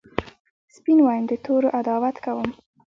سپین 0.75 0.99
وایم 1.03 1.25
د 1.27 1.33
تورو 1.45 1.67
عداوت 1.79 2.15
کوم 2.25 2.49